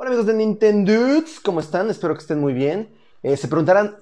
[0.00, 1.90] Hola amigos de Nintendo, ¿cómo están?
[1.90, 2.88] Espero que estén muy bien.
[3.24, 3.96] Eh, se preguntarán,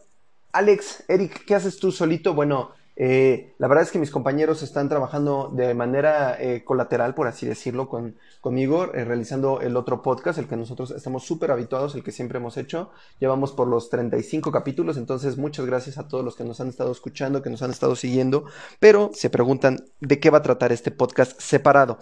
[0.52, 2.34] Alex, Eric, ¿qué haces tú solito?
[2.34, 7.28] Bueno, eh, la verdad es que mis compañeros están trabajando de manera eh, colateral, por
[7.28, 12.04] así decirlo, con, conmigo, realizando el otro podcast, el que nosotros estamos súper habituados, el
[12.04, 12.90] que siempre hemos hecho.
[13.18, 16.92] Llevamos por los 35 capítulos, entonces muchas gracias a todos los que nos han estado
[16.92, 18.44] escuchando, que nos han estado siguiendo,
[18.80, 22.00] pero se preguntan de qué va a tratar este podcast separado.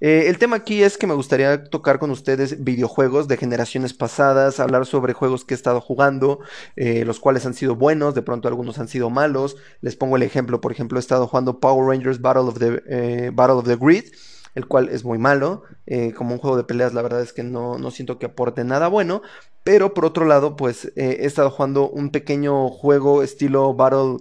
[0.00, 4.58] Eh, el tema aquí es que me gustaría tocar con ustedes videojuegos de generaciones pasadas,
[4.58, 6.40] hablar sobre juegos que he estado jugando,
[6.76, 9.56] eh, los cuales han sido buenos, de pronto algunos han sido malos.
[9.82, 13.76] Les pongo el ejemplo, por ejemplo, he estado jugando Power Rangers Battle of the, eh,
[13.78, 14.04] Grid
[14.56, 15.62] el cual es muy malo.
[16.16, 18.88] como un juego de peleas, la verdad es que no, no, siento que aporte nada
[18.88, 19.22] bueno.
[19.62, 24.18] Pero por otro lado, pues he estado jugando un pequeño juego estilo Battle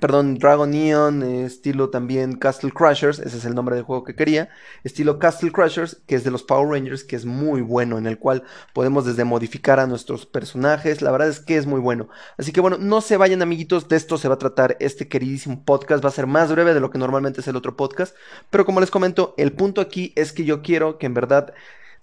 [0.00, 4.50] perdón, Dragon Neon, estilo también Castle Crushers, ese es el nombre del juego que quería,
[4.84, 8.18] estilo Castle Crushers, que es de los Power Rangers, que es muy bueno, en el
[8.18, 8.42] cual
[8.74, 12.08] podemos desde modificar a nuestros personajes, la verdad es que es muy bueno.
[12.36, 15.64] Así que bueno, no se vayan amiguitos, de esto se va a tratar este queridísimo
[15.64, 18.14] podcast, va a ser más breve de lo que normalmente es el otro podcast,
[18.50, 21.54] pero como les comento, el punto aquí es que yo quiero que en verdad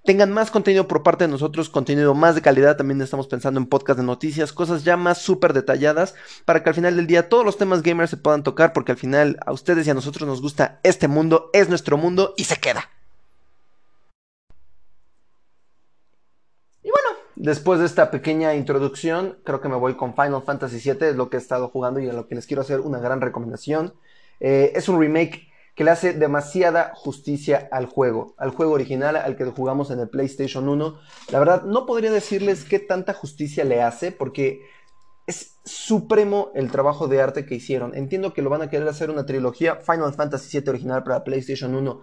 [0.05, 2.77] tengan más contenido por parte de nosotros, contenido más de calidad.
[2.77, 6.75] También estamos pensando en podcast de noticias, cosas ya más súper detalladas, para que al
[6.75, 9.87] final del día todos los temas gamers se puedan tocar, porque al final a ustedes
[9.87, 12.89] y a nosotros nos gusta este mundo, es nuestro mundo y se queda.
[16.83, 21.09] Y bueno, después de esta pequeña introducción, creo que me voy con Final Fantasy VII,
[21.09, 23.21] es lo que he estado jugando y a lo que les quiero hacer una gran
[23.21, 23.95] recomendación.
[24.39, 29.35] Eh, es un remake que le hace demasiada justicia al juego, al juego original, al
[29.35, 30.99] que jugamos en el PlayStation 1.
[31.31, 34.61] La verdad, no podría decirles qué tanta justicia le hace, porque
[35.27, 37.95] es supremo el trabajo de arte que hicieron.
[37.95, 39.75] Entiendo que lo van a querer hacer una trilogía.
[39.77, 42.01] Final Fantasy VII original para PlayStation 1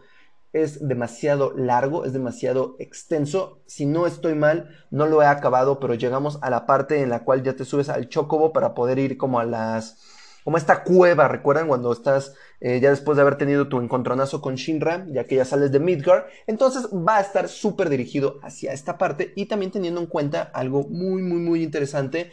[0.52, 3.62] es demasiado largo, es demasiado extenso.
[3.66, 7.24] Si no estoy mal, no lo he acabado, pero llegamos a la parte en la
[7.24, 9.98] cual ya te subes al chocobo para poder ir como a las
[10.44, 14.56] como esta cueva, ¿recuerdan cuando estás eh, ya después de haber tenido tu encontronazo con
[14.56, 16.26] Shinra, ya que ya sales de Midgar?
[16.46, 20.84] Entonces va a estar súper dirigido hacia esta parte y también teniendo en cuenta algo
[20.88, 22.30] muy, muy, muy interesante.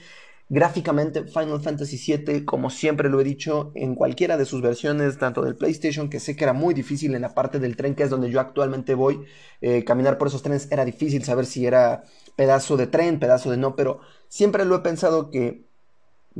[0.51, 5.43] Gráficamente, Final Fantasy VII, como siempre lo he dicho, en cualquiera de sus versiones, tanto
[5.43, 8.09] del PlayStation, que sé que era muy difícil en la parte del tren, que es
[8.09, 9.25] donde yo actualmente voy,
[9.61, 12.03] eh, caminar por esos trenes era difícil saber si era
[12.35, 15.68] pedazo de tren, pedazo de no, pero siempre lo he pensado que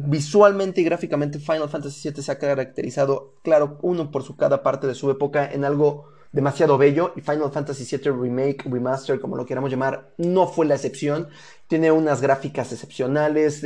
[0.01, 4.87] Visualmente y gráficamente Final Fantasy VII se ha caracterizado, claro, uno por su cada parte
[4.87, 9.45] de su época en algo demasiado bello y Final Fantasy VII Remake, Remaster, como lo
[9.45, 11.27] queramos llamar, no fue la excepción.
[11.67, 13.61] Tiene unas gráficas excepcionales.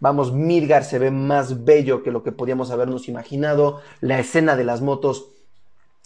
[0.00, 3.80] vamos, Midgar se ve más bello que lo que podíamos habernos imaginado.
[4.00, 5.32] La escena de las motos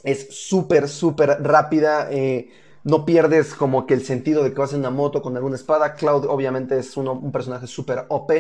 [0.03, 2.09] es súper, súper rápida.
[2.11, 2.51] Eh,
[2.85, 5.95] no pierdes como que el sentido de que vas en una moto con alguna espada.
[5.95, 8.33] Cloud obviamente es un personaje súper OP,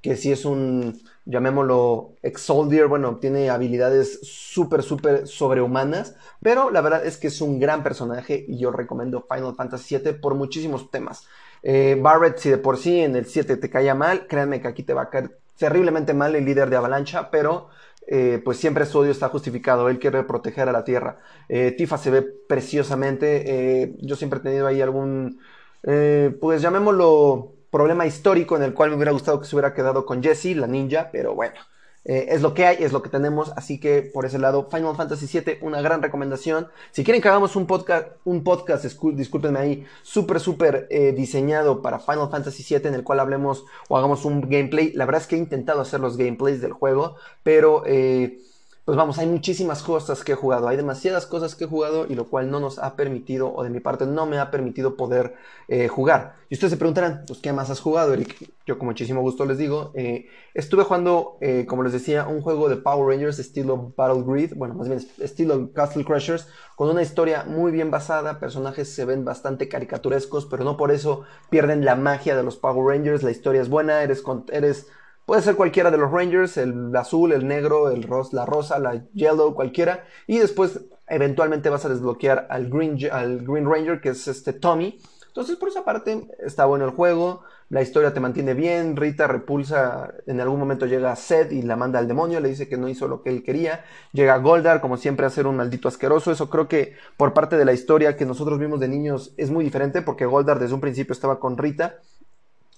[0.00, 7.06] que si es un, llamémoslo, ex-soldier, bueno, tiene habilidades súper, súper sobrehumanas, pero la verdad
[7.06, 11.26] es que es un gran personaje y yo recomiendo Final Fantasy VII por muchísimos temas.
[11.62, 14.82] Eh, Barrett, si de por sí en el 7 te caía mal, créanme que aquí
[14.82, 17.68] te va a caer terriblemente mal el líder de Avalancha, pero
[18.06, 21.18] eh, pues siempre su odio está justificado, él quiere proteger a la Tierra.
[21.48, 25.40] Eh, Tifa se ve preciosamente, yo siempre he tenido ahí algún,
[25.82, 30.22] pues llamémoslo problema histórico en el cual me hubiera gustado que se hubiera quedado con
[30.22, 31.56] Jessie, la ninja, pero bueno,
[32.04, 34.96] eh, es lo que hay, es lo que tenemos, así que por ese lado, Final
[34.96, 36.68] Fantasy VII, una gran recomendación.
[36.92, 41.98] Si quieren que hagamos un podcast, un podcast, discúlpenme ahí, súper, súper eh, diseñado para
[41.98, 45.36] Final Fantasy VII, en el cual hablemos o hagamos un gameplay, la verdad es que
[45.36, 47.82] he intentado hacer los gameplays del juego, pero...
[47.86, 48.40] Eh,
[48.84, 52.14] pues vamos, hay muchísimas cosas que he jugado, hay demasiadas cosas que he jugado y
[52.14, 55.36] lo cual no nos ha permitido, o de mi parte no me ha permitido poder
[55.68, 56.36] eh, jugar.
[56.50, 58.52] Y ustedes se preguntarán, pues, ¿qué más has jugado, Eric?
[58.66, 62.68] Yo con muchísimo gusto les digo, eh, estuve jugando, eh, como les decía, un juego
[62.68, 66.46] de Power Rangers estilo Battle Grid, bueno, más bien estilo Castle Crushers,
[66.76, 71.22] con una historia muy bien basada, personajes se ven bastante caricaturescos, pero no por eso
[71.48, 74.22] pierden la magia de los Power Rangers, la historia es buena, eres...
[74.52, 74.88] eres
[75.26, 79.54] Puede ser cualquiera de los Rangers, el azul, el negro, el la rosa, la yellow,
[79.54, 80.04] cualquiera.
[80.26, 84.98] Y después eventualmente vas a desbloquear al Green, al Green Ranger, que es este Tommy.
[85.34, 90.14] Entonces por esa parte está bueno el juego, la historia te mantiene bien, Rita repulsa,
[90.28, 93.08] en algún momento llega Seth y la manda al demonio, le dice que no hizo
[93.08, 96.68] lo que él quería, llega Goldar como siempre a ser un maldito asqueroso, eso creo
[96.68, 100.24] que por parte de la historia que nosotros vimos de niños es muy diferente porque
[100.24, 101.96] Goldar desde un principio estaba con Rita,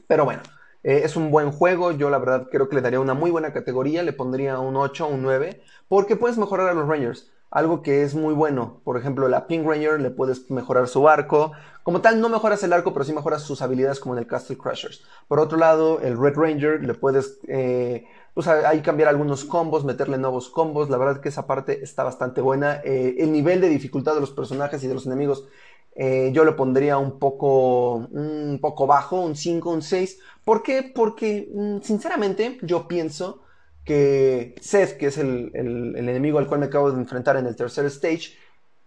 [0.06, 0.40] pero bueno,
[0.86, 3.52] eh, es un buen juego, yo la verdad creo que le daría una muy buena
[3.52, 7.32] categoría, le pondría un 8, un 9, porque puedes mejorar a los Rangers.
[7.50, 8.80] algo que es muy bueno.
[8.84, 11.52] Por ejemplo, la Pink Ranger le puedes mejorar su arco.
[11.82, 14.58] Como tal, no mejoras el arco, pero sí mejoras sus habilidades como en el Castle
[14.58, 15.02] Crushers.
[15.26, 20.18] Por otro lado, el Red Ranger le puedes eh, pues, ahí cambiar algunos combos, meterle
[20.18, 20.90] nuevos combos.
[20.90, 22.80] La verdad que esa parte está bastante buena.
[22.84, 25.48] Eh, el nivel de dificultad de los personajes y de los enemigos
[25.96, 30.18] eh, yo le pondría un poco, un poco bajo, un 5, un 6.
[30.44, 30.92] ¿Por qué?
[30.94, 33.42] Porque mm, sinceramente yo pienso
[33.84, 37.86] que Seth, que es el, enemigo al cual me acabo de enfrentar en el tercer
[37.86, 38.36] stage,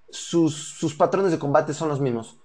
[0.10, 2.39] sus, sus patrones de combate son los mismos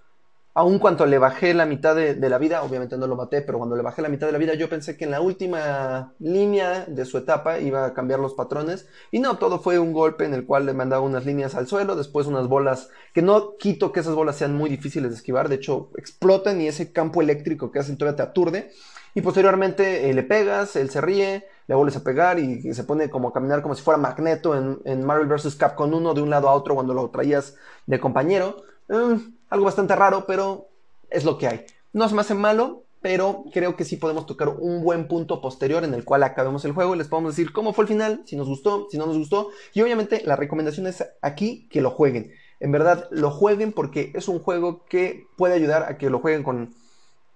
[0.54, 3.74] aun cuando le bajé la mitad de, la vida, obviamente no lo maté, pero cuando
[3.74, 7.04] le bajé la mitad de la vida, yo pensé que en la última línea de
[7.04, 8.86] su etapa iba a cambiar los patrones.
[9.10, 11.96] Y no, todo fue un golpe en el cual le mandaba unas líneas al suelo,
[11.96, 15.56] después unas bolas, que no quito que esas bolas sean muy difíciles de esquivar, de
[15.56, 18.70] hecho explotan y ese campo eléctrico que hacen todavía te aturde.
[19.16, 23.10] Y posteriormente eh, le pegas, él se ríe, le vuelves a pegar y, se pone
[23.10, 25.56] como a caminar como si fuera Magneto en, en Marvel vs.
[25.56, 27.56] Capcom 1 de un lado a otro cuando lo traías
[27.86, 28.62] de compañero.
[28.88, 30.68] Mm, algo bastante raro, pero
[31.10, 31.66] es lo que hay.
[31.92, 35.84] No se me hace malo, pero creo que sí podemos tocar un buen punto posterior
[35.84, 38.36] en el cual acabemos el juego y les podemos decir cómo fue el final, si
[38.36, 39.50] nos gustó, si no nos gustó.
[39.72, 42.32] Y obviamente la recomendación es aquí que lo jueguen.
[42.58, 46.42] En verdad, lo jueguen porque es un juego que puede ayudar a que lo jueguen
[46.42, 46.74] con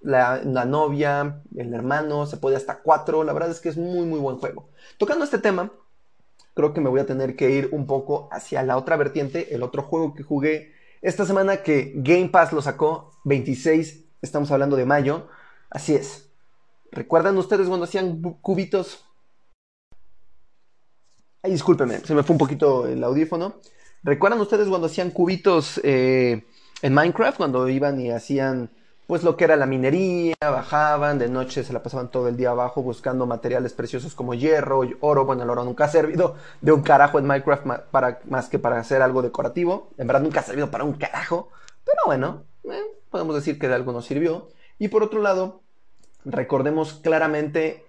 [0.00, 3.22] la, la, novia, el hermano, se puede hasta cuatro.
[3.22, 4.70] La verdad es que es muy, muy buen juego.
[4.96, 5.70] Tocando este tema,
[6.54, 9.54] creo que me voy a tener que ir un poco hacia la otra vertiente.
[9.54, 14.76] El otro juego que jugué esta semana que Game Pass lo sacó, 26, estamos hablando
[14.76, 15.28] de mayo,
[15.70, 16.30] así es.
[16.90, 19.04] ¿Recuerdan ustedes cuando hacían cubitos?
[21.42, 23.60] Ay, discúlpeme, se me fue un poquito el audífono.
[24.02, 26.46] ¿Recuerdan ustedes cuando hacían cubitos eh,
[26.82, 27.36] en Minecraft?
[27.36, 28.70] Cuando iban y hacían
[29.08, 32.50] pues lo que era la minería, bajaban, de noche se la pasaban todo el día
[32.50, 36.82] abajo buscando materiales preciosos como hierro, oro, bueno, el oro nunca ha servido de un
[36.82, 40.70] carajo en Minecraft para, más que para hacer algo decorativo, en verdad nunca ha servido
[40.70, 41.48] para un carajo,
[41.86, 44.48] pero bueno, eh, podemos decir que de algo nos sirvió.
[44.78, 45.62] Y por otro lado,
[46.26, 47.86] recordemos claramente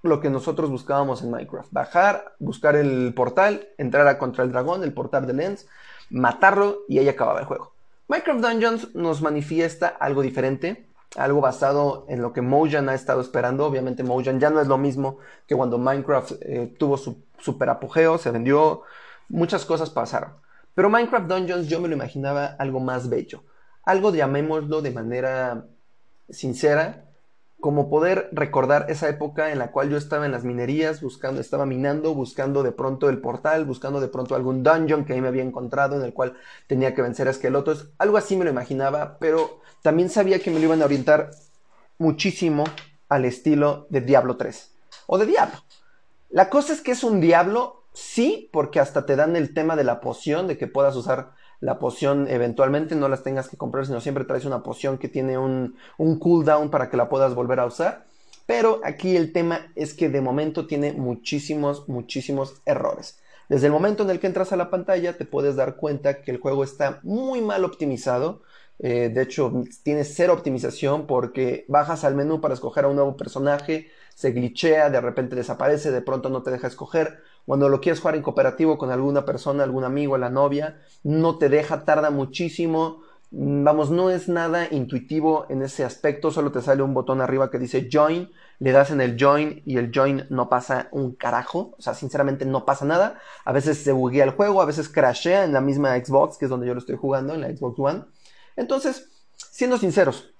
[0.00, 4.82] lo que nosotros buscábamos en Minecraft, bajar, buscar el portal, entrar a contra el dragón,
[4.82, 5.68] el portal de Lens,
[6.08, 7.73] matarlo y ahí acababa el juego.
[8.06, 13.64] Minecraft Dungeons nos manifiesta algo diferente, algo basado en lo que Mojang ha estado esperando.
[13.64, 18.18] Obviamente Mojang ya no es lo mismo que cuando Minecraft eh, tuvo su super apogeo,
[18.18, 18.82] se vendió,
[19.28, 20.34] muchas cosas pasaron.
[20.74, 23.42] Pero Minecraft Dungeons yo me lo imaginaba algo más bello,
[23.84, 25.66] algo llamémoslo de manera
[26.28, 27.04] sincera,
[27.60, 31.64] como poder recordar esa época en la cual yo estaba en las minerías, buscando, estaba
[31.64, 35.42] minando, buscando de pronto el portal, buscando de pronto algún dungeon que ahí me había
[35.42, 36.36] encontrado en el cual
[36.66, 37.88] tenía que vencer a esquelotos.
[37.98, 41.30] Algo así me lo imaginaba, pero también sabía que me lo iban a orientar
[41.98, 42.64] muchísimo
[43.08, 44.74] al estilo de Diablo 3
[45.06, 45.56] o de Diablo.
[46.30, 49.84] La cosa es que es un Diablo, sí, porque hasta te dan el tema de
[49.84, 54.00] la poción, de que puedas usar la poción eventualmente no las tengas que comprar, sino
[54.00, 57.66] siempre traes una poción que tiene un, un cooldown para que la puedas volver a
[57.66, 58.06] usar.
[58.46, 63.18] Pero aquí el tema es que de momento tiene muchísimos, muchísimos errores.
[63.48, 66.30] Desde el momento en el que entras a la pantalla te puedes dar cuenta que
[66.30, 68.42] el juego está muy mal optimizado.
[68.78, 69.52] Eh, de hecho,
[69.82, 74.90] tiene cero optimización porque bajas al menú para escoger a un nuevo personaje, se glitchea,
[74.90, 77.20] de repente desaparece, de pronto no te deja escoger.
[77.46, 81.48] Cuando lo quieres jugar en cooperativo con alguna persona, algún amigo, la novia, no te
[81.48, 83.02] deja, tarda muchísimo.
[83.30, 87.50] Mm, vamos, no es nada intuitivo en ese aspecto, solo te sale un botón arriba
[87.50, 88.30] que dice join,
[88.60, 92.46] le das en el join y el join no pasa un carajo, o sea, sinceramente
[92.46, 93.18] no pasa nada.
[93.44, 96.50] A veces se buguea el juego, a veces crashea en la misma Xbox, que es
[96.50, 98.04] donde yo lo estoy jugando, en la Xbox One.
[98.56, 100.32] Entonces, siendo sinceros,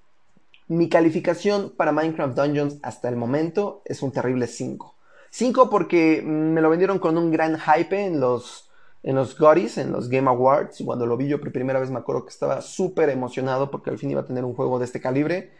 [0.67, 4.94] mi calificación para Minecraft Dungeons hasta el momento es un terrible 5.
[5.35, 8.69] 5 porque me lo vendieron con un gran hype en los,
[9.03, 10.79] en los Gories, en los Game Awards.
[10.79, 13.89] Y cuando lo vi yo por primera vez me acuerdo que estaba súper emocionado porque
[13.89, 15.51] al fin iba a tener un juego de este calibre.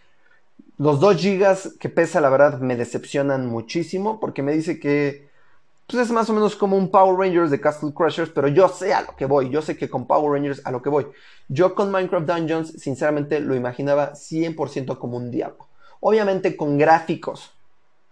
[0.78, 5.28] Los 2 GB que pesa, la verdad, me decepcionan muchísimo porque me dice que
[5.88, 8.94] pues, es más o menos como un Power Rangers de Castle Crushers, pero yo sé
[8.94, 9.50] a lo que voy.
[9.50, 11.08] Yo sé que con Power Rangers a lo que voy.
[11.50, 15.68] Yo con Minecraft Dungeons, sinceramente, lo imaginaba 100% como un diablo.
[16.00, 17.52] Obviamente con gráficos.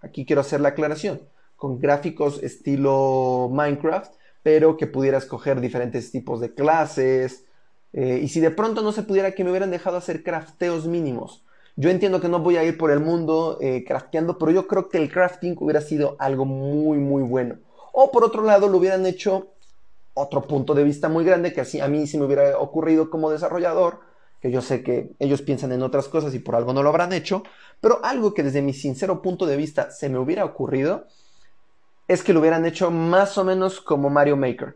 [0.01, 1.21] Aquí quiero hacer la aclaración
[1.63, 7.45] con gráficos estilo Minecraft, pero que pudiera escoger diferentes tipos de clases.
[7.93, 11.45] Eh, y si de pronto no se pudiera, que me hubieran dejado hacer crafteos mínimos.
[11.77, 14.89] Yo entiendo que no voy a ir por el mundo eh, crafteando, pero yo creo
[14.89, 17.59] que el crafting hubiera sido algo muy, muy bueno.
[17.93, 19.53] O por otro lado, lo hubieran hecho
[20.15, 23.31] otro punto de vista muy grande que así a mí sí me hubiera ocurrido como
[23.31, 24.01] desarrollador,
[24.41, 27.13] que yo sé que ellos piensan en otras cosas y por algo no lo habrán
[27.13, 27.43] hecho,
[27.79, 31.05] pero algo que desde mi sincero punto de vista se me hubiera ocurrido
[32.07, 34.75] es que lo hubieran hecho más o menos como Mario Maker.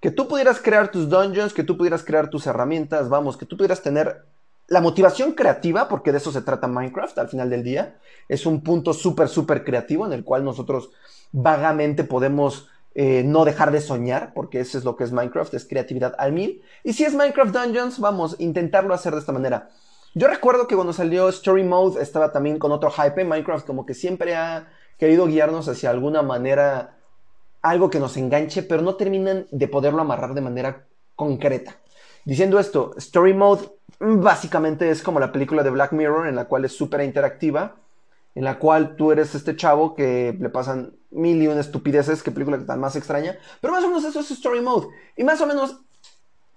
[0.00, 3.56] que tú pudieras crear tus dungeons, que tú pudieras crear tus herramientas, vamos, que tú
[3.56, 4.24] pudieras tener
[4.68, 7.96] la motivación creativa, porque de eso se trata Minecraft al final del día,
[8.28, 10.90] es un punto súper, súper creativo en el cual nosotros
[11.32, 15.64] vagamente podemos eh, no dejar de soñar, porque eso es lo que es Minecraft, es
[15.66, 16.62] creatividad al mil.
[16.84, 19.70] Y si es Minecraft Dungeons, vamos, intentarlo hacer de esta manera.
[20.14, 23.24] Yo recuerdo que cuando salió Story Mode estaba también con otro hype.
[23.24, 26.98] Minecraft como que siempre ha querido guiarnos hacia alguna manera,
[27.62, 31.76] algo que nos enganche, pero no terminan de poderlo amarrar de manera concreta.
[32.24, 36.64] Diciendo esto, Story Mode básicamente es como la película de Black Mirror en la cual
[36.64, 37.76] es súper interactiva
[38.38, 42.30] en la cual tú eres este chavo que le pasan mil y una estupideces, qué
[42.30, 44.86] película tan más extraña, pero más o menos eso es Story Mode.
[45.16, 45.80] Y más o menos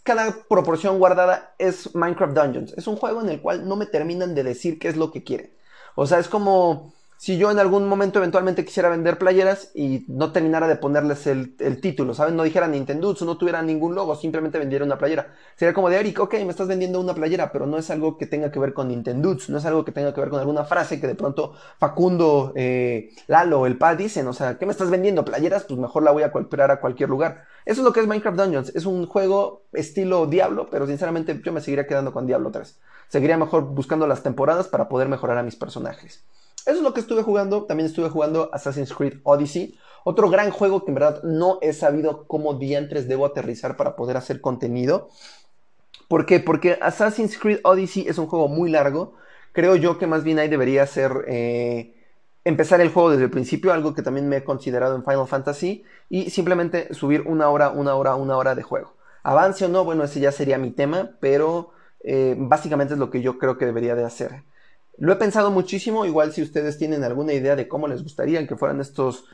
[0.04, 2.74] cada proporción guardada es Minecraft Dungeons.
[2.78, 5.24] Es un juego en el cual no me terminan de decir qué es lo que
[5.24, 5.52] quieren.
[5.96, 10.32] O sea, es como si yo en algún momento eventualmente quisiera vender playeras y no
[10.32, 12.36] terminara de ponerles el, título, ¿saben?
[12.36, 15.32] No dijera Nintendo, no tuviera ningún logo, simplemente vendiera una playera.
[15.56, 18.26] Sería como de Eric, ok, me estás vendiendo una playera, pero no es algo que
[18.26, 21.00] tenga que ver con Nintendo, no es algo que tenga que ver con alguna frase
[21.00, 25.24] que de pronto Facundo, eh, Lalo, el PA dicen, o sea, ¿qué me estás vendiendo?
[25.24, 25.66] ¿Playeras?
[25.66, 27.44] Pues mejor la voy a comprar a cualquier lugar.
[27.66, 28.76] Eso es lo que es Minecraft Dungeons.
[28.76, 32.80] Es un juego estilo Diablo, pero sinceramente yo me seguiría quedando con Diablo 3.
[33.10, 36.26] Seguiría mejor buscando las temporadas para poder mejorar a mis personajes.
[36.66, 37.64] Eso es lo que estuve jugando.
[37.64, 39.78] También estuve jugando Assassin's Creed Odyssey.
[40.04, 44.18] Otro gran juego que en verdad no he sabido cómo diantres debo aterrizar para poder
[44.18, 45.10] hacer contenido.
[46.08, 46.40] ¿Por qué?
[46.40, 49.14] Porque Assassin's Creed Odyssey es un juego muy largo.
[49.54, 51.96] Creo yo que más bien ahí debería ser eh,
[52.44, 55.84] empezar el juego desde el principio, algo que también me he considerado en Final Fantasy,
[56.10, 58.96] y simplemente subir una hora, una hora, una hora de juego.
[59.24, 61.72] Avance o no, bueno, ese ya sería mi tema, pero
[62.04, 64.44] eh, básicamente es lo que yo creo que debería de hacer.
[64.98, 68.56] Lo he pensado muchísimo, igual si ustedes tienen alguna idea de cómo les gustaría que
[68.56, 69.26] fueran estos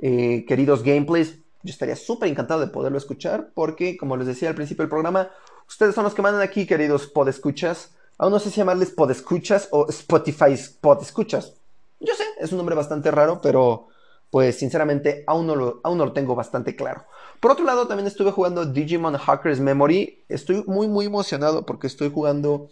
[0.00, 4.54] eh, queridos gameplays, yo estaría súper encantado de poderlo escuchar, porque como les decía al
[4.54, 5.30] principio del programa,
[5.68, 7.90] ustedes son los que mandan aquí, queridos podescuchas.
[8.18, 11.54] Aún no sé si llamarles podescuchas o Spotify podescuchas.
[11.98, 13.88] Yo sé, es un nombre bastante raro, pero
[14.30, 17.04] pues sinceramente aún no, lo, aún no lo tengo bastante claro.
[17.40, 20.24] Por otro lado, también estuve jugando Digimon Hackers Memory.
[20.28, 22.68] Estoy muy, muy emocionado porque estoy jugando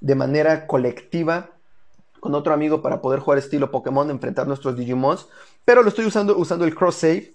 [0.00, 1.53] de manera colectiva
[2.24, 5.28] con otro amigo para poder jugar estilo Pokémon, enfrentar nuestros Digimons,
[5.62, 7.34] pero lo estoy usando usando el cross save.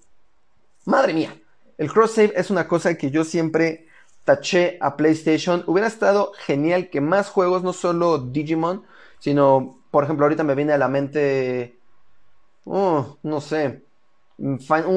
[0.85, 1.39] Madre mía,
[1.77, 3.85] el cross save es una cosa que yo siempre
[4.23, 5.63] taché a PlayStation.
[5.67, 8.83] Hubiera estado genial que más juegos, no solo Digimon,
[9.19, 11.77] sino, por ejemplo, ahorita me viene a la mente,
[12.65, 13.83] oh, no sé,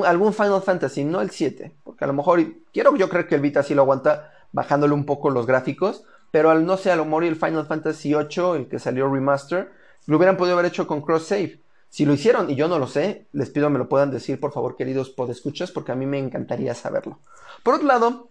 [0.07, 3.43] algún Final Fantasy, no el 7, porque a lo mejor quiero yo creo que el
[3.43, 7.05] Vita sí lo aguanta bajándole un poco los gráficos, pero al no sé, a lo
[7.05, 11.03] mejor el Final Fantasy 8, el que salió remaster, lo hubieran podido haber hecho con
[11.03, 11.61] cross save.
[11.89, 14.53] Si lo hicieron y yo no lo sé, les pido me lo puedan decir, por
[14.53, 17.19] favor, queridos podescuchas, porque a mí me encantaría saberlo.
[17.63, 18.31] Por otro lado,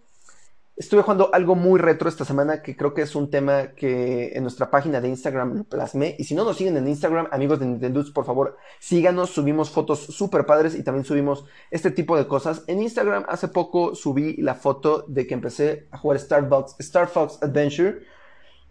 [0.76, 4.42] estuve jugando algo muy retro esta semana que creo que es un tema que en
[4.42, 6.16] nuestra página de Instagram lo plasmé.
[6.18, 9.30] Y si no nos siguen en Instagram, amigos de Nintendo, por favor, síganos.
[9.30, 12.64] Subimos fotos súper padres y también subimos este tipo de cosas.
[12.66, 16.48] En Instagram hace poco subí la foto de que empecé a jugar Star
[16.78, 18.00] Star Fox Adventure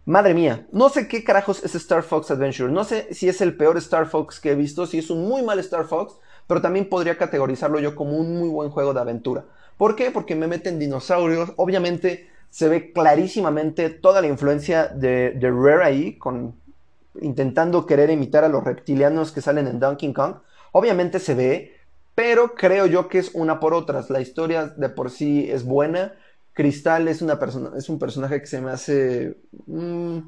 [0.06, 2.72] Madre mía, no sé qué carajos es Star Fox Adventure.
[2.72, 5.44] No sé si es el peor Star Fox que he visto, si es un muy
[5.44, 6.16] mal Star Fox,
[6.48, 9.46] pero también podría categorizarlo yo como un muy buen juego de aventura.
[9.78, 10.10] ¿Por qué?
[10.10, 11.54] Porque me meten dinosaurios.
[11.56, 16.20] Obviamente se ve clarísimamente toda la influencia de, Rare ahí,
[17.22, 20.38] intentando querer imitar a los reptilianos que salen en Donkey Kong.
[20.72, 21.76] Obviamente se ve,
[22.16, 24.10] pero creo yo que es una por otras.
[24.10, 26.16] La historia de por sí es buena
[26.54, 30.20] Cristal es, una persona, es un personaje que se me hace mm,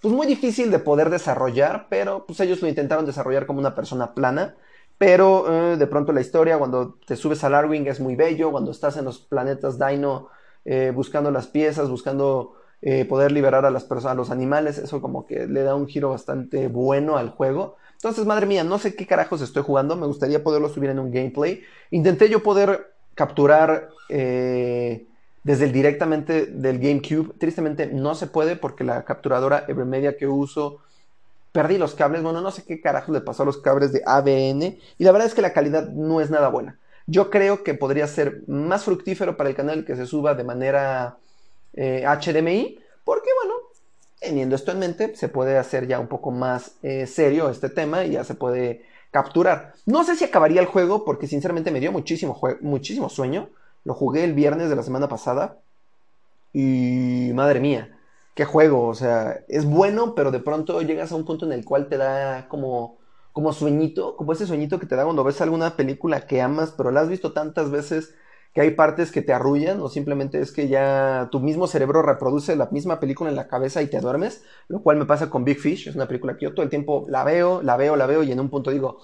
[0.00, 4.14] pues muy difícil de poder desarrollar, pero pues ellos lo intentaron desarrollar como una persona
[4.14, 4.54] plana.
[4.98, 8.70] Pero eh, de pronto la historia, cuando te subes al Arwing es muy bello, cuando
[8.70, 10.28] estás en los planetas Dino
[10.64, 15.00] eh, buscando las piezas, buscando eh, poder liberar a las personas, a los animales, eso
[15.00, 17.76] como que le da un giro bastante bueno al juego.
[17.94, 21.10] Entonces, madre mía, no sé qué carajos estoy jugando, me gustaría poderlo subir en un
[21.10, 21.62] gameplay.
[21.90, 23.88] Intenté yo poder capturar
[25.44, 27.34] desde el directamente del GameCube.
[27.38, 30.80] Tristemente no se puede porque la capturadora Evermedia que uso
[31.52, 32.22] perdí los cables.
[32.22, 34.62] Bueno, no sé qué carajo le pasó a los cables de ABN
[34.98, 36.78] y la verdad es que la calidad no es nada buena.
[37.06, 41.18] Yo creo que podría ser más fructífero para el canal que se suba de manera
[41.76, 43.54] HDMI eh, porque bueno,
[44.18, 48.04] teniendo esto en mente se puede hacer ya un poco más eh, serio este tema
[48.04, 49.74] y ya se puede capturar.
[49.84, 53.50] No sé si acabaría el juego porque sinceramente me dio muchísimo, muchísimo sueño.
[53.84, 55.58] Lo jugué el viernes de la semana pasada.
[56.52, 57.98] Y madre mía,
[58.34, 58.88] qué juego.
[58.88, 61.96] O sea, es bueno, pero de pronto llegas a un punto en el cual te
[61.96, 62.98] da como,
[63.32, 66.90] como sueñito, como ese sueñito que te da cuando ves alguna película que amas, pero
[66.90, 68.14] la has visto tantas veces
[68.54, 72.54] que hay partes que te arrullan o simplemente es que ya tu mismo cerebro reproduce
[72.54, 75.58] la misma película en la cabeza y te duermes, lo cual me pasa con Big
[75.58, 78.22] Fish, es una película que yo todo el tiempo la veo, la veo, la veo
[78.22, 79.00] y en un punto digo,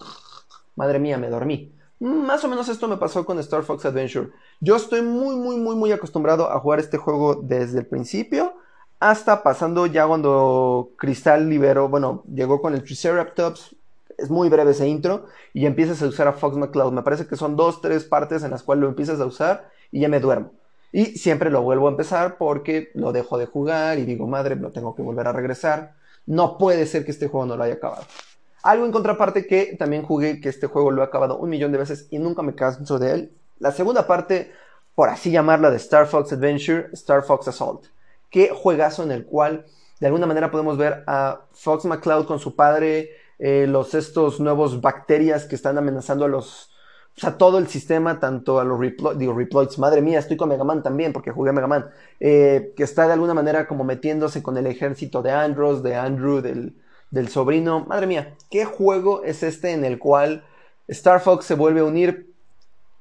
[0.76, 1.75] madre mía, me dormí.
[2.00, 4.30] Más o menos esto me pasó con Star Fox Adventure.
[4.59, 8.54] Yo estoy muy, muy, muy, muy acostumbrado a jugar este juego desde el principio
[9.00, 13.76] hasta pasando ya cuando Cristal liberó, bueno, llegó con el Triceratops,
[14.16, 16.92] es muy breve ese intro, y empiezas a usar a Fox McCloud.
[16.92, 20.00] Me parece que son dos, tres partes en las cuales lo empiezas a usar y
[20.00, 20.52] ya me duermo.
[20.92, 24.71] Y siempre lo vuelvo a empezar porque lo dejo de jugar y digo, madre, lo
[24.71, 25.95] tengo que volver a regresar.
[26.26, 28.04] No puede ser que este juego no lo haya acabado.
[28.62, 31.79] Algo en contraparte que también jugué, que este juego lo he acabado un millón de
[31.79, 33.33] veces y nunca me canso de él.
[33.59, 34.52] La segunda parte,
[34.95, 37.87] por así llamarla, de Star Fox Adventure, Star Fox Assault.
[38.31, 39.67] Qué juegazo en el cual
[40.00, 44.81] de alguna manera podemos ver a Fox McCloud con su padre, eh, los estos nuevos
[44.81, 46.71] bacterias que están amenazando a los,
[47.17, 48.79] o sea, todo el sistema, tanto a los
[49.17, 52.83] digo, reploids, madre mía, estoy con Mega Man también porque jugué Mega Man, eh, que
[52.83, 56.75] está de alguna manera como metiéndose con el ejército de Andros, de Andrew, del,
[57.11, 60.45] del sobrino, madre mía, ¿qué juego es este en el cual
[60.88, 62.33] Star Fox se vuelve a unir?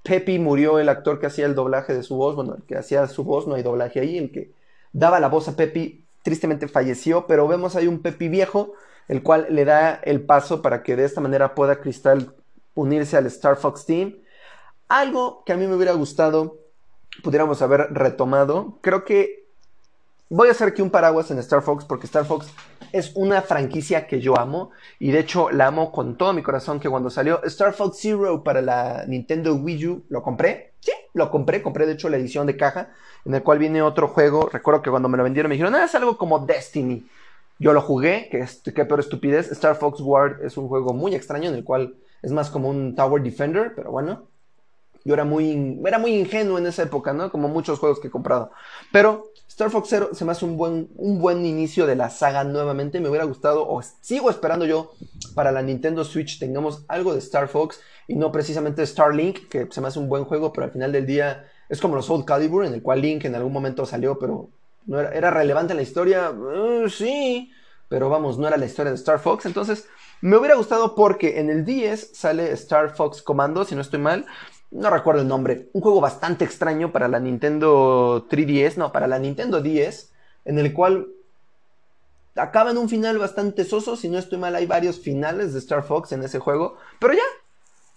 [0.04, 3.08] Peppy murió el actor que hacía el doblaje de su voz, bueno, el que hacía
[3.08, 4.52] su voz, no hay doblaje ahí, el que
[4.92, 8.74] daba la voz a Pepi, tristemente falleció, pero vemos ahí un Pepi viejo,
[9.08, 12.34] el cual le da el paso para que de esta manera pueda Cristal
[12.74, 14.16] unirse al Star Fox Team.
[14.88, 16.58] Algo que a mí me hubiera gustado,
[17.24, 19.49] pudiéramos haber retomado, creo que
[20.30, 22.48] voy a hacer aquí un paraguas en Star Fox porque Star Fox
[22.92, 26.80] es una franquicia que yo amo y de hecho la amo con todo mi corazón
[26.80, 30.74] que cuando salió Star Fox Zero para la Nintendo Wii U lo compré.
[30.80, 32.92] Sí, lo compré, compré de hecho la edición de caja
[33.26, 34.50] en el cual viene otro juego.
[34.52, 37.06] Recuerdo que cuando me lo vendieron me dijeron, ah, es algo como Destiny.
[37.58, 39.52] Yo lo jugué, que es qué peor estupidez.
[39.52, 42.96] Star Fox Ward es un juego muy extraño en el cual es más como un
[42.96, 44.28] Tower Defender, pero bueno.
[45.06, 47.32] Yo era muy, era muy ingenuo en esa época, ¿no?
[47.32, 48.52] Como muchos juegos que he comprado.
[48.92, 52.44] Pero Star Fox Zero se me hace un buen, un buen inicio de la saga
[52.44, 53.00] nuevamente.
[53.00, 54.94] Me hubiera gustado, o sigo esperando yo,
[55.36, 59.82] para la Nintendo Switch tengamos algo de Star Fox y no precisamente Starlink, que se
[59.82, 62.66] me hace un buen juego, pero al final del día es como los Soul Calibur,
[62.66, 64.50] en el cual Link en algún momento salió, pero
[64.86, 66.32] no era, era relevante en la historia.
[66.32, 67.52] Uh, sí,
[67.88, 69.46] pero vamos, no era la historia de Star Fox.
[69.46, 69.88] Entonces,
[70.22, 74.26] me hubiera gustado porque en el 10 sale Star Fox Commando, si no estoy mal
[74.72, 79.20] no recuerdo el nombre, un juego bastante extraño para la Nintendo 3DS, no, para la
[79.20, 80.12] Nintendo 10,
[80.46, 81.08] en el cual
[82.36, 85.84] acaba en un final bastante soso, si no estoy mal hay varios finales de Star
[85.84, 87.24] Fox en ese juego, pero ya,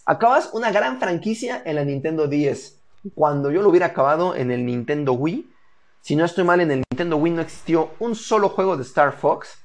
[0.06, 2.78] acabas una gran franquicia en la Nintendo 10.
[3.14, 5.50] Cuando yo lo hubiera acabado en el Nintendo Wii,
[6.00, 9.12] si no estoy mal en el Nintendo Wii no existió un solo juego de Star
[9.12, 9.58] Fox.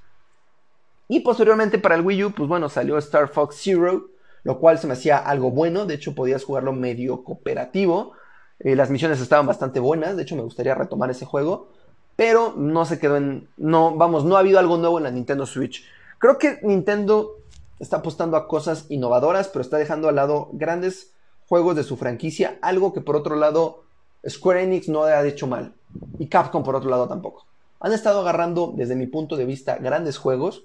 [1.08, 4.10] Y posteriormente para el Wii U, pues bueno, salió Star Fox Zero,
[4.48, 8.14] lo cual se me hacía algo bueno, de hecho podías jugarlo medio cooperativo,
[8.60, 11.68] eh, las misiones estaban bastante buenas, de hecho me gustaría retomar ese juego,
[12.16, 15.46] pero no se quedó en, no, vamos, no ha habido algo nuevo en la Nintendo
[15.46, 15.84] Switch.
[16.18, 17.42] Creo que Nintendo
[17.78, 21.12] está apostando a cosas innovadoras, pero está dejando al lado grandes
[21.50, 23.84] juegos de su franquicia, algo que por otro lado
[24.26, 25.74] Square Enix no ha hecho mal,
[26.20, 27.48] y Capcom por otro lado tampoco.
[27.82, 30.64] Han estado agarrando, desde mi punto de vista, grandes juegos,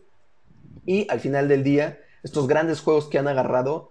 [0.86, 3.90] y al final del día estos grandes juegos que han agarrado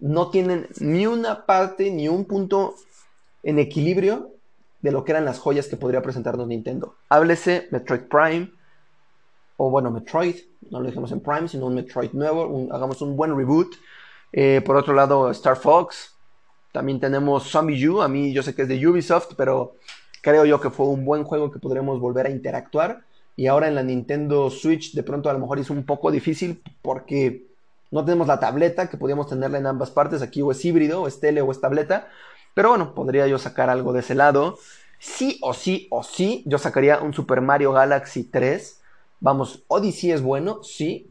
[0.00, 2.74] no tienen ni una parte ni un punto
[3.42, 4.30] en equilibrio
[4.80, 6.96] de lo que eran las joyas que podría presentarnos Nintendo.
[7.08, 8.50] Háblese Metroid Prime,
[9.56, 10.36] o bueno, Metroid,
[10.70, 13.74] no lo dejemos en Prime, sino un Metroid nuevo, hagamos un buen reboot.
[14.32, 16.14] Eh, por otro lado, Star Fox,
[16.72, 19.76] también tenemos Zombie U, a mí yo sé que es de Ubisoft, pero
[20.20, 23.04] creo yo que fue un buen juego que podremos volver a interactuar.
[23.36, 26.62] Y ahora en la Nintendo Switch de pronto a lo mejor es un poco difícil
[26.82, 27.46] porque
[27.90, 30.22] no tenemos la tableta, que podíamos tenerla en ambas partes.
[30.22, 32.08] Aquí o es híbrido, o es tele, o es tableta.
[32.54, 34.58] Pero bueno, podría yo sacar algo de ese lado.
[34.98, 38.80] Sí o sí o sí, yo sacaría un Super Mario Galaxy 3.
[39.20, 41.10] Vamos, Odyssey es bueno, sí.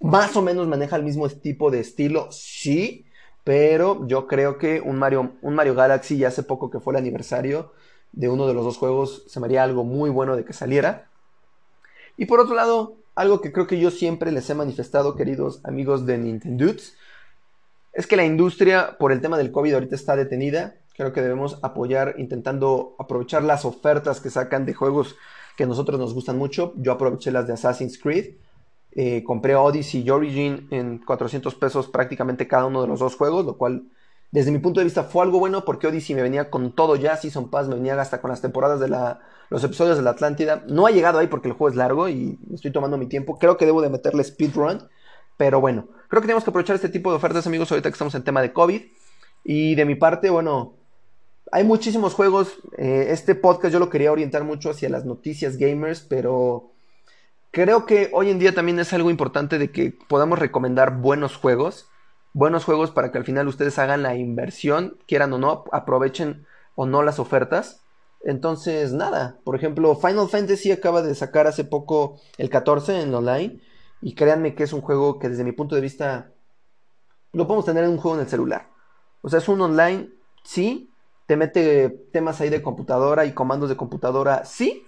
[0.00, 3.06] Más o menos maneja el mismo tipo de estilo, sí.
[3.44, 6.98] Pero yo creo que un Mario, un Mario Galaxy, ya hace poco que fue el
[6.98, 7.72] aniversario
[8.12, 11.08] de uno de los dos juegos, se me haría algo muy bueno de que saliera.
[12.16, 16.06] Y por otro lado, algo que creo que yo siempre les he manifestado, queridos amigos
[16.06, 16.66] de Nintendo,
[17.92, 20.76] es que la industria, por el tema del COVID, ahorita está detenida.
[20.94, 25.16] Creo que debemos apoyar intentando aprovechar las ofertas que sacan de juegos
[25.56, 26.74] que a nosotros nos gustan mucho.
[26.76, 28.34] Yo aproveché las de Assassin's Creed.
[28.92, 33.46] Eh, compré Odyssey y Origin en 400 pesos prácticamente cada uno de los dos juegos,
[33.46, 33.84] lo cual
[34.30, 37.16] desde mi punto de vista fue algo bueno porque Odyssey me venía con todo ya,
[37.16, 40.64] Season Pass me venía hasta con las temporadas de la, los episodios de la Atlántida.
[40.68, 43.38] No ha llegado ahí porque el juego es largo y estoy tomando mi tiempo.
[43.38, 44.88] Creo que debo de meterle speedrun,
[45.36, 48.14] pero bueno, creo que tenemos que aprovechar este tipo de ofertas amigos ahorita que estamos
[48.14, 48.82] en tema de COVID.
[49.44, 50.74] Y de mi parte, bueno,
[51.52, 52.58] hay muchísimos juegos.
[52.76, 56.72] Eh, este podcast yo lo quería orientar mucho hacia las noticias gamers, pero
[57.52, 61.88] creo que hoy en día también es algo importante de que podamos recomendar buenos juegos.
[62.36, 66.44] Buenos juegos para que al final ustedes hagan la inversión, quieran o no, aprovechen
[66.74, 67.80] o no las ofertas.
[68.22, 73.62] Entonces, nada, por ejemplo, Final Fantasy acaba de sacar hace poco el 14 en online.
[74.02, 76.30] Y créanme que es un juego que desde mi punto de vista
[77.32, 78.68] lo podemos tener en un juego en el celular.
[79.22, 80.10] O sea, es un online,
[80.44, 80.90] sí,
[81.24, 84.86] te mete temas ahí de computadora y comandos de computadora, sí,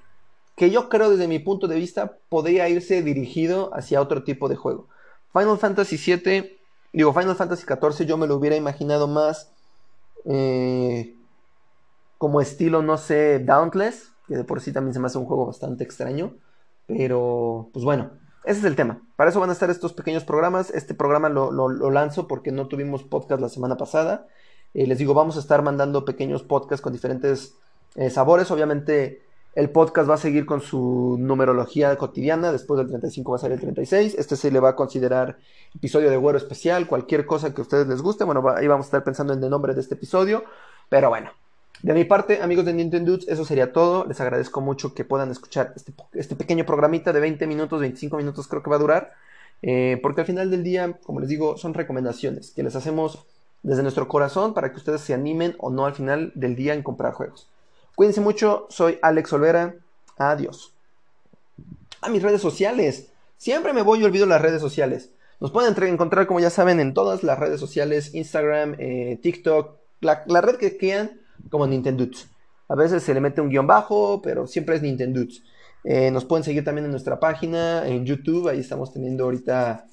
[0.55, 4.57] que yo creo desde mi punto de vista podría irse dirigido hacia otro tipo de
[4.57, 4.89] juego.
[5.33, 6.58] Final Fantasy VII,
[6.93, 9.51] digo Final Fantasy XIV, yo me lo hubiera imaginado más
[10.25, 11.15] eh,
[12.19, 15.47] como estilo, no sé, Dauntless, que de por sí también se me hace un juego
[15.47, 16.35] bastante extraño,
[16.87, 18.11] pero pues bueno,
[18.45, 19.03] ese es el tema.
[19.17, 20.71] Para eso van a estar estos pequeños programas.
[20.71, 24.27] Este programa lo, lo lanzo porque no tuvimos podcast la semana pasada.
[24.75, 27.57] Eh, les digo, vamos a estar mandando pequeños podcasts con diferentes
[27.95, 28.51] eh, sabores.
[28.51, 29.23] Obviamente
[29.59, 32.53] el podcast va a seguir con su numerología cotidiana.
[32.53, 34.15] Después del 35 va a ser el 36.
[34.17, 35.37] Este se le va a considerar
[35.75, 36.87] episodio de güero especial.
[36.87, 38.23] Cualquier cosa que a ustedes les guste.
[38.23, 40.45] Bueno, ahí vamos a estar pensando en el nombre de este episodio.
[40.89, 41.33] Pero bueno,
[41.83, 44.05] de mi parte, amigos de Nintendo, eso sería todo.
[44.07, 48.47] Les agradezco mucho que puedan escuchar este, este pequeño programita de 20 minutos, 25 minutos
[48.47, 49.13] creo que va a durar.
[49.63, 53.27] Eh, porque al final del día, como les digo, son recomendaciones que les hacemos
[53.65, 56.85] desde nuestro corazón para que ustedes se animen o no al final del día en
[56.85, 57.49] comprar juegos.
[57.99, 59.75] Cuídense mucho, soy Alex Olvera.
[60.19, 60.73] Adiós.
[62.01, 63.11] A mis redes sociales.
[63.39, 65.11] Siempre me voy y olvido las redes sociales.
[65.41, 70.41] Nos pueden encontrar, como ya saben, en todas las redes sociales, Instagram, eh, TikTok, la,
[70.41, 72.07] red que quieran, como Nintendo.
[72.69, 75.25] A veces se le mete un guion bajo, pero siempre es Nintendo.
[75.83, 79.87] Eh, nos pueden seguir también en nuestra página, en YouTube, ahí estamos teniendo ahorita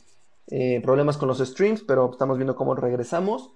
[0.52, 3.50] eh, problemas con los streams, pero estamos viendo cómo regresamos.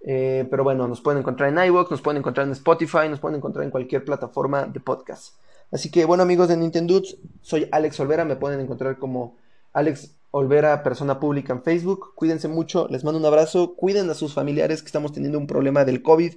[0.00, 3.36] Eh, pero bueno, nos pueden encontrar en iVoox, nos pueden encontrar en Spotify, nos pueden
[3.36, 5.34] encontrar en cualquier plataforma de podcast.
[5.70, 7.02] Así que bueno amigos de Nintendo,
[7.42, 9.36] soy Alex Olvera, me pueden encontrar como
[9.72, 12.14] Alex Olvera, persona pública en Facebook.
[12.14, 15.84] Cuídense mucho, les mando un abrazo, cuiden a sus familiares que estamos teniendo un problema
[15.84, 16.34] del COVID.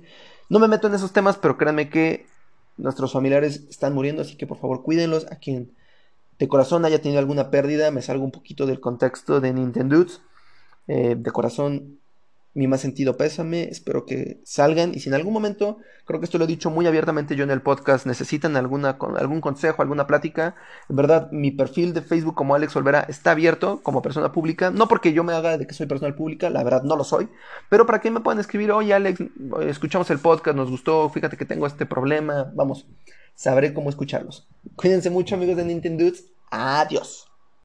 [0.49, 2.25] No me meto en esos temas, pero créanme que
[2.77, 5.71] nuestros familiares están muriendo, así que por favor cuídenlos a quien
[6.39, 10.07] de corazón haya tenido alguna pérdida, me salgo un poquito del contexto de Nintendo.
[10.87, 12.00] Eh, de corazón,
[12.53, 16.37] mi más sentido pésame, espero que salgan y si en algún momento, creo que esto
[16.37, 20.55] lo he dicho muy abiertamente yo en el podcast, necesitan alguna, algún consejo, alguna plática,
[20.89, 24.87] en verdad mi perfil de Facebook como Alex Olvera está abierto como persona pública, no
[24.87, 27.29] porque yo me haga de que soy persona pública, la verdad no lo soy,
[27.69, 29.21] pero para que me puedan escribir, oye Alex,
[29.61, 32.85] escuchamos el podcast, nos gustó, fíjate que tengo este problema, vamos,
[33.35, 34.47] sabré cómo escucharlos.
[34.75, 36.05] Cuídense mucho amigos de Nintendo.
[36.49, 37.30] Adiós.